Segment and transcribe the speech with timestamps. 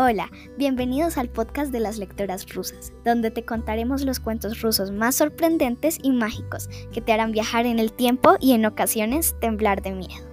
[0.00, 5.16] Hola, bienvenidos al podcast de las lectoras rusas, donde te contaremos los cuentos rusos más
[5.16, 9.90] sorprendentes y mágicos que te harán viajar en el tiempo y en ocasiones temblar de
[9.90, 10.24] miedo.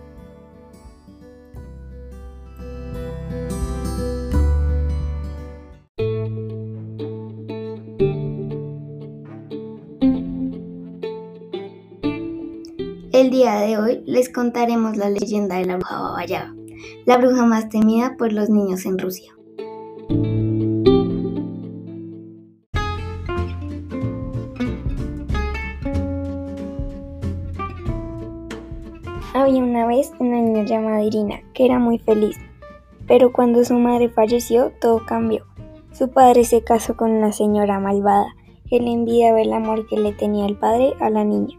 [13.11, 16.55] El día de hoy les contaremos la leyenda de la bruja Baba Yaga,
[17.07, 19.34] la bruja más temida por los niños en Rusia.
[31.05, 32.37] Irina que era muy feliz,
[33.07, 35.45] pero cuando su madre falleció todo cambió.
[35.91, 38.27] Su padre se casó con una señora malvada
[38.69, 41.57] que le envidiaba el amor que le tenía el padre a la niña.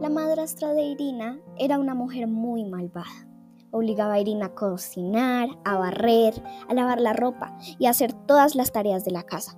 [0.00, 3.06] La madrastra de Irina era una mujer muy malvada.
[3.72, 6.34] Obligaba a Irina a cocinar, a barrer,
[6.68, 9.56] a lavar la ropa y a hacer todas las tareas de la casa.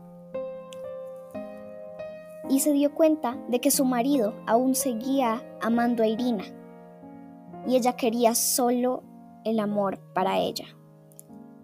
[2.50, 6.44] Y se dio cuenta de que su marido aún seguía amando a Irina
[7.66, 9.02] y ella quería solo
[9.44, 10.66] el amor para ella.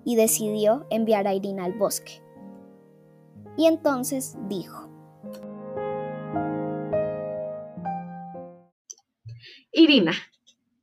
[0.04, 2.22] Y decidió enviar a Irina al bosque.
[3.56, 4.88] Y entonces dijo,
[9.72, 10.12] Irina,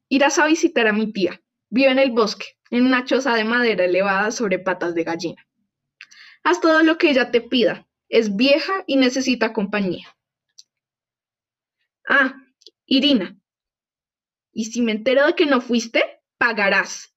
[0.09, 1.41] irás a visitar a mi tía.
[1.75, 5.45] Vive en el bosque, en una choza de madera elevada sobre patas de gallina.
[6.41, 7.85] Haz todo lo que ella te pida.
[8.07, 10.07] Es vieja y necesita compañía.
[12.07, 12.35] Ah,
[12.85, 13.37] Irina.
[14.53, 16.01] Y si me entero de que no fuiste,
[16.37, 17.13] pagarás.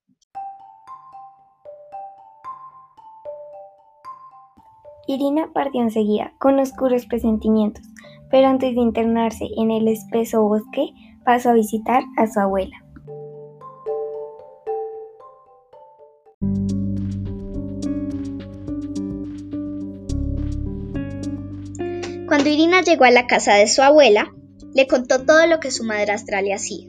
[5.07, 7.85] Irina partió enseguida, con oscuros presentimientos,
[8.29, 10.89] pero antes de internarse en el espeso bosque,
[11.23, 12.75] pasó a visitar a su abuela.
[22.27, 24.31] Cuando Irina llegó a la casa de su abuela,
[24.75, 26.87] le contó todo lo que su madrastra le hacía,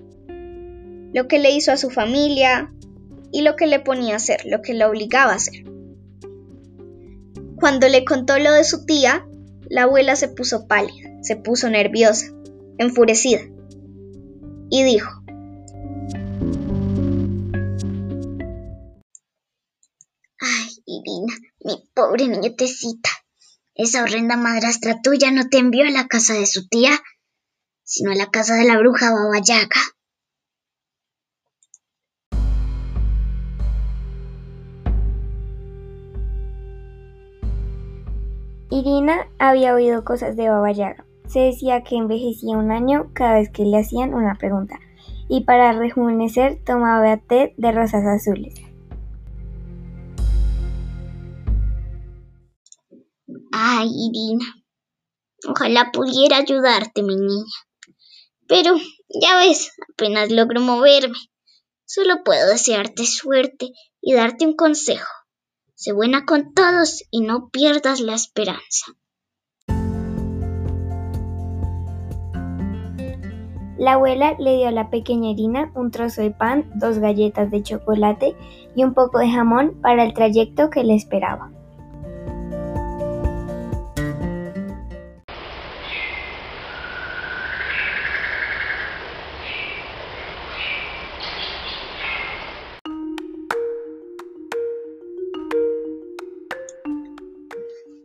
[1.14, 2.72] lo que le hizo a su familia
[3.32, 5.64] y lo que le ponía a hacer, lo que le obligaba a hacer.
[7.56, 9.26] Cuando le contó lo de su tía,
[9.68, 12.26] la abuela se puso pálida, se puso nerviosa,
[12.76, 13.40] enfurecida,
[14.68, 15.22] y dijo,
[22.28, 23.10] pobre.
[23.74, 26.90] Esa horrenda madrastra tuya no te envió a la casa de su tía,
[27.82, 29.80] sino a la casa de la bruja Baba Yaga.
[38.70, 41.06] Irina había oído cosas de Baba Yaga.
[41.26, 44.78] Se decía que envejecía un año cada vez que le hacían una pregunta,
[45.28, 48.69] y para rejuvenecer tomaba té de rosas azules.
[53.62, 54.46] Ay, Irina.
[55.46, 57.44] Ojalá pudiera ayudarte, mi niña.
[58.48, 58.74] Pero,
[59.20, 61.18] ya ves, apenas logro moverme.
[61.84, 63.68] Solo puedo desearte suerte
[64.00, 65.10] y darte un consejo.
[65.74, 68.86] Sé buena con todos y no pierdas la esperanza.
[73.76, 77.62] La abuela le dio a la pequeña Irina un trozo de pan, dos galletas de
[77.62, 78.34] chocolate
[78.74, 81.52] y un poco de jamón para el trayecto que le esperaba.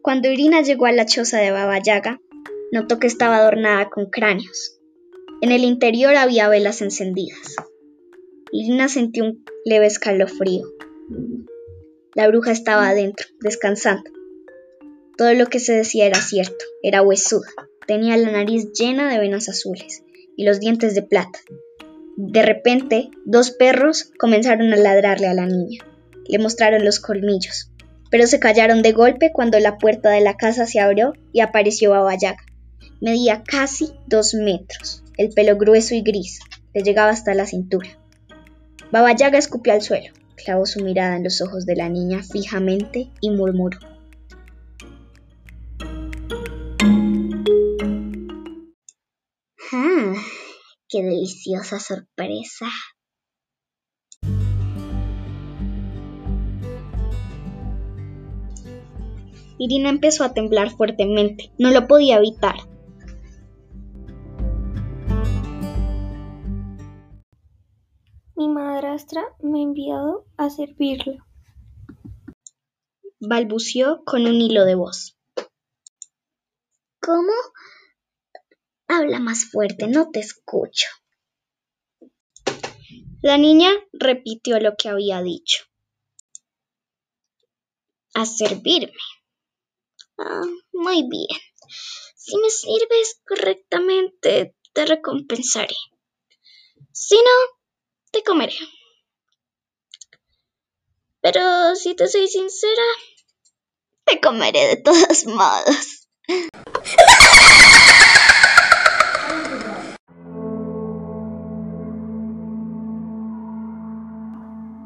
[0.06, 2.22] Cuando Irina llegó a la choza de Baba Yaga,
[2.72, 4.80] notó que estaba adornada con cráneos.
[5.42, 7.56] En el interior había velas encendidas.
[8.52, 10.68] Irina sintió un leve escalofrío.
[12.14, 14.12] La bruja estaba adentro, descansando.
[15.18, 17.50] Todo lo que se decía era cierto, era huesuda.
[17.88, 20.04] Tenía la nariz llena de venas azules
[20.38, 21.40] y los dientes de plata.
[22.16, 25.84] De repente, dos perros comenzaron a ladrarle a la niña.
[26.28, 27.72] Le mostraron los colmillos
[28.10, 31.92] pero se callaron de golpe cuando la puerta de la casa se abrió y apareció
[31.92, 32.44] Baba Yaga.
[33.02, 36.40] Medía casi dos metros, el pelo grueso y gris,
[36.74, 37.90] le llegaba hasta la cintura.
[38.92, 43.10] Baba Yaga escupió al suelo, clavó su mirada en los ojos de la niña fijamente
[43.22, 43.80] y murmuró.
[49.74, 50.14] ¡Ah!
[50.88, 52.68] ¡Qué deliciosa sorpresa!
[59.58, 61.52] Irina empezó a temblar fuertemente.
[61.58, 62.56] No lo podía evitar.
[68.36, 71.26] Mi madrastra me ha enviado a servirlo.
[73.20, 75.18] Balbució con un hilo de voz.
[77.00, 77.32] ¿Cómo?
[78.88, 80.88] Habla más fuerte, no te escucho.
[83.22, 85.64] La niña repitió lo que había dicho.
[88.14, 88.94] A servirme.
[90.18, 90.42] Ah,
[90.74, 91.28] muy bien.
[92.16, 95.76] Si me sirves correctamente, te recompensaré.
[96.92, 97.58] Si no,
[98.12, 98.56] te comeré.
[101.22, 102.84] Pero si te soy sincera,
[104.06, 106.08] te comeré de todos modos.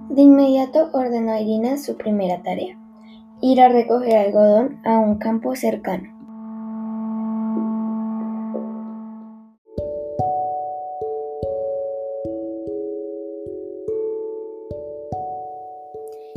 [0.10, 2.78] De inmediato ordenó a Irina su primera tarea,
[3.42, 6.16] ir a recoger algodón a un campo cercano.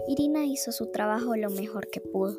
[0.06, 2.38] Irina hizo su trabajo lo mejor que pudo.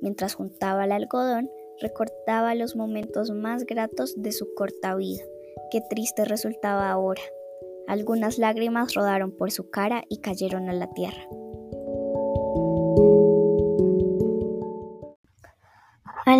[0.00, 5.22] Mientras juntaba el algodón, recordaba los momentos más gratos de su corta vida.
[5.70, 7.22] Qué triste resultaba ahora.
[7.86, 11.26] Algunas lágrimas rodaron por su cara y cayeron a la tierra.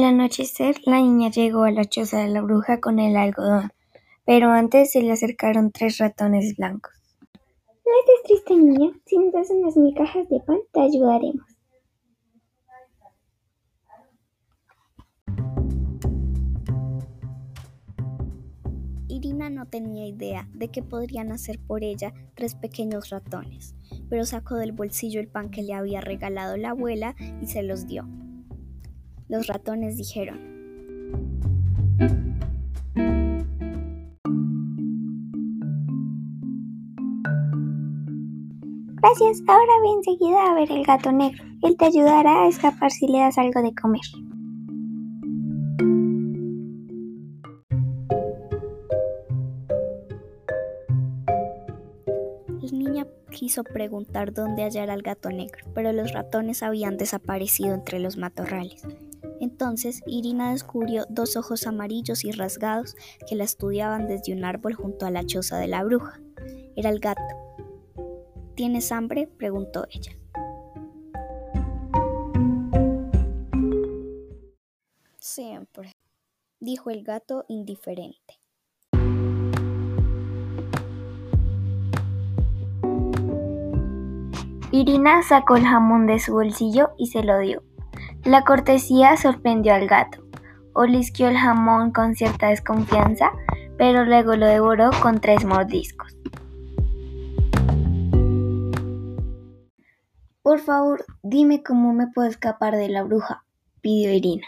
[0.08, 3.70] Anochecer, la niña llegó a la choza de la bruja con el algodón,
[4.25, 6.93] pero antes se le acercaron tres ratones blancos.
[7.88, 8.93] No estés triste, niña.
[9.06, 11.46] Si nos das unas mil cajas de pan, te ayudaremos.
[19.08, 23.75] Irina no tenía idea de qué podrían hacer por ella tres pequeños ratones,
[24.08, 27.87] pero sacó del bolsillo el pan que le había regalado la abuela y se los
[27.87, 28.06] dio.
[29.28, 30.38] Los ratones dijeron,
[39.00, 41.44] Gracias, ahora ve enseguida a ver el gato negro.
[41.62, 44.00] Él te ayudará a escapar si le das algo de comer.
[52.62, 58.00] La niña quiso preguntar dónde hallar al gato negro, pero los ratones habían desaparecido entre
[58.00, 58.84] los matorrales.
[59.41, 62.97] Entonces Irina descubrió dos ojos amarillos y rasgados
[63.29, 66.20] que la estudiaban desde un árbol junto a la choza de la bruja.
[66.76, 67.23] Era el gato.
[68.55, 69.26] ¿Tienes hambre?
[69.26, 70.12] preguntó ella.
[75.21, 75.93] Siempre,
[76.59, 78.41] dijo el gato indiferente.
[84.71, 87.68] Irina sacó el jamón de su bolsillo y se lo dio.
[88.28, 90.22] La cortesía sorprendió al gato.
[90.75, 93.32] Olisqueó el jamón con cierta desconfianza,
[93.78, 96.14] pero luego lo devoró con tres mordiscos.
[100.42, 103.46] Por favor, dime cómo me puedo escapar de la bruja,
[103.80, 104.46] pidió Irina.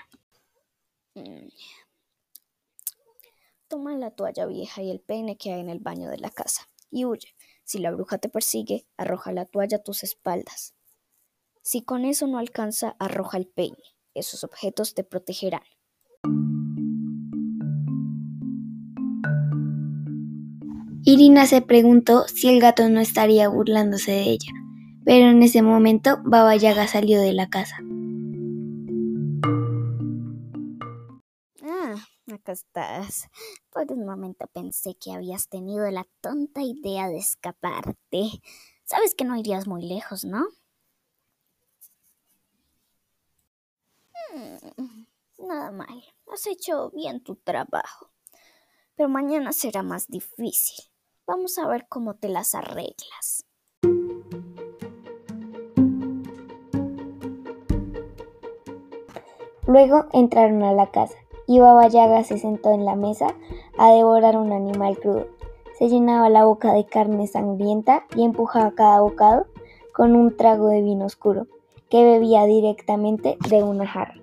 [3.66, 6.68] Toma la toalla vieja y el peine que hay en el baño de la casa
[6.90, 7.34] y huye.
[7.64, 10.74] Si la bruja te persigue, arroja la toalla a tus espaldas.
[11.62, 13.82] Si con eso no alcanza, arroja el peine.
[14.14, 15.62] Esos objetos te protegerán.
[21.02, 24.52] Irina se preguntó si el gato no estaría burlándose de ella,
[25.04, 27.76] pero en ese momento Baba Yaga salió de la casa.
[31.62, 31.96] Ah,
[32.32, 33.28] acá estás.
[33.70, 38.42] Por un momento pensé que habías tenido la tonta idea de escaparte.
[38.84, 40.46] Sabes que no irías muy lejos, ¿no?
[44.32, 46.04] Mm, nada mal.
[46.32, 48.10] Has hecho bien tu trabajo.
[48.96, 50.84] Pero mañana será más difícil.
[51.26, 53.46] Vamos a ver cómo te las arreglas.
[59.66, 61.14] Luego entraron a la casa
[61.46, 63.34] y Baba Yaga se sentó en la mesa
[63.78, 65.28] a devorar un animal crudo.
[65.78, 69.46] Se llenaba la boca de carne sangrienta y empujaba cada bocado
[69.94, 71.46] con un trago de vino oscuro
[71.88, 74.19] que bebía directamente de una jarra.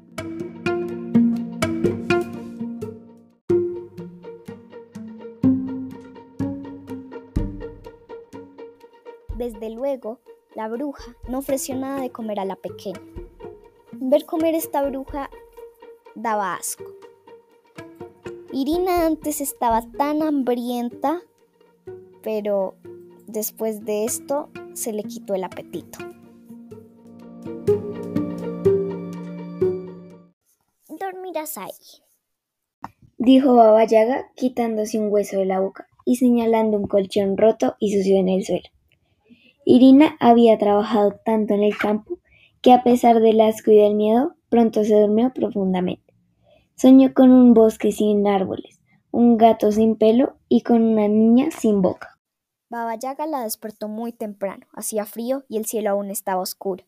[9.38, 10.20] Desde luego,
[10.56, 13.00] la bruja no ofreció nada de comer a la pequeña.
[13.92, 15.30] Ver comer esta bruja
[16.16, 16.86] daba asco.
[18.52, 21.22] Irina antes estaba tan hambrienta,
[22.24, 22.76] pero
[23.28, 26.00] después de esto se le quitó el apetito.
[30.90, 31.70] Dormirás ahí,
[33.20, 37.96] dijo Baba Yaga quitándose un hueso de la boca y señalando un colchón roto y
[37.96, 38.68] sucio en el suelo.
[39.70, 42.20] Irina había trabajado tanto en el campo
[42.62, 46.14] que a pesar del asco y del miedo, pronto se durmió profundamente.
[46.78, 48.80] Soñó con un bosque sin árboles,
[49.12, 52.18] un gato sin pelo y con una niña sin boca.
[52.70, 56.86] Baba Yaga la despertó muy temprano, hacía frío y el cielo aún estaba oscuro.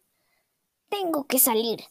[0.88, 1.82] Tengo que salir.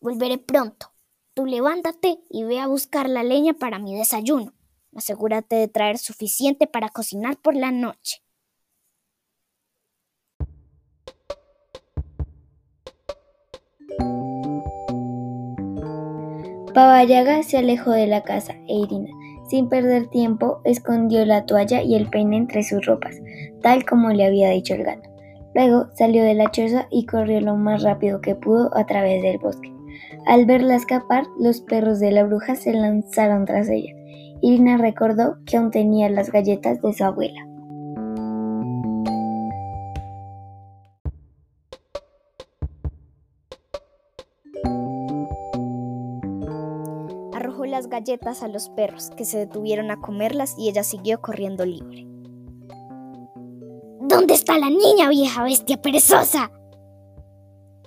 [0.00, 0.88] Volveré pronto.
[1.32, 4.52] Tú levántate y ve a buscar la leña para mi desayuno.
[4.96, 8.20] Asegúrate de traer suficiente para cocinar por la noche.
[16.74, 19.10] Baba Yaga se alejó de la casa e Irina,
[19.46, 23.20] sin perder tiempo, escondió la toalla y el peine entre sus ropas,
[23.60, 25.10] tal como le había dicho el gato.
[25.54, 29.36] Luego salió de la choza y corrió lo más rápido que pudo a través del
[29.36, 29.70] bosque.
[30.24, 33.92] Al verla escapar, los perros de la bruja se lanzaron tras ella.
[34.40, 37.51] Irina recordó que aún tenía las galletas de su abuela.
[48.02, 52.04] Galletas a los perros, que se detuvieron a comerlas y ella siguió corriendo libre.
[54.00, 56.50] ¿Dónde está la niña, vieja bestia perezosa?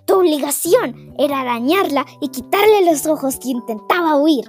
[0.05, 4.45] Tu obligación era arañarla y quitarle los ojos que intentaba huir.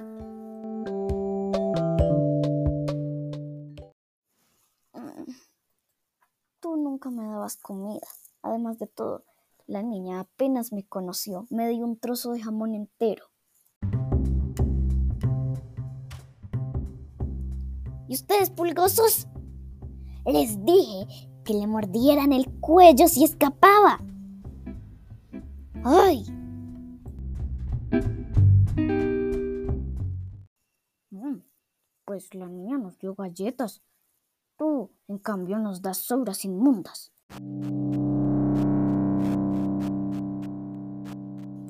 [6.61, 8.07] Tú nunca me dabas comida.
[8.41, 9.25] Además de todo,
[9.65, 11.45] la niña apenas me conoció.
[11.49, 13.25] Me dio un trozo de jamón entero.
[18.07, 19.27] ¿Y ustedes, pulgosos?
[20.25, 21.07] Les dije
[21.43, 23.99] que le mordieran el cuello si escapaba.
[25.83, 26.23] ¡Ay!
[31.11, 31.41] Mm,
[32.05, 33.81] pues la niña nos dio galletas.
[34.57, 37.11] Tú, en cambio, nos das sobras inmundas.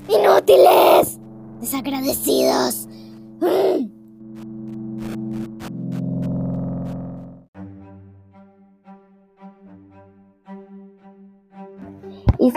[0.07, 1.19] ¡Inútiles!
[1.59, 2.87] ¡Desagradecidos!
[3.41, 3.96] Mm.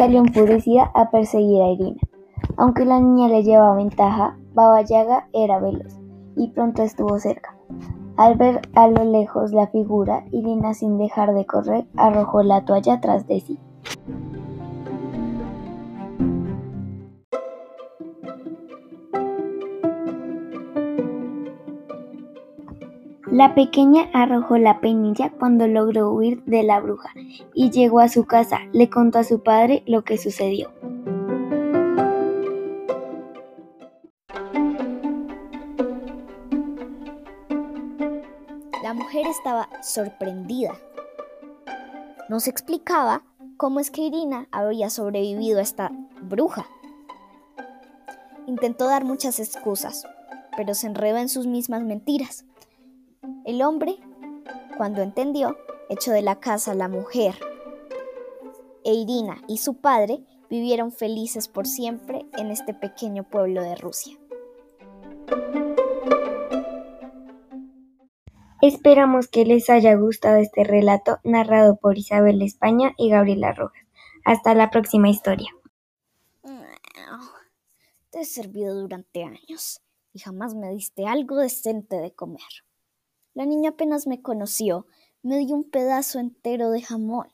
[0.00, 2.00] Salió enfurecida a perseguir a Irina.
[2.56, 6.00] Aunque la niña le llevaba ventaja, Baba Yaga era veloz
[6.36, 7.54] y pronto estuvo cerca.
[8.16, 12.98] Al ver a lo lejos la figura, Irina sin dejar de correr arrojó la toalla
[13.02, 13.58] tras de sí.
[23.30, 27.10] La pequeña arrojó la peinilla cuando logró huir de la bruja
[27.54, 28.58] y llegó a su casa.
[28.72, 30.72] Le contó a su padre lo que sucedió.
[38.82, 40.72] La mujer estaba sorprendida.
[42.28, 43.22] No se explicaba
[43.56, 46.66] cómo es que Irina había sobrevivido a esta bruja.
[48.48, 50.04] Intentó dar muchas excusas,
[50.56, 52.44] pero se enredó en sus mismas mentiras.
[53.44, 53.96] El hombre,
[54.76, 55.56] cuando entendió,
[55.88, 57.34] echó de la casa a la mujer.
[58.84, 64.18] E Irina y su padre vivieron felices por siempre en este pequeño pueblo de Rusia.
[68.60, 73.86] Esperamos que les haya gustado este relato narrado por Isabel España y Gabriela Rojas.
[74.24, 75.48] Hasta la próxima historia.
[78.10, 79.80] Te he servido durante años
[80.12, 82.42] y jamás me diste algo decente de comer.
[83.34, 84.86] La niña apenas me conoció,
[85.22, 87.32] me dio un pedazo entero de jamón.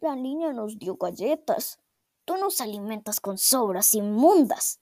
[0.00, 1.78] La niña nos dio galletas.
[2.24, 4.80] Tú nos alimentas con sobras inmundas.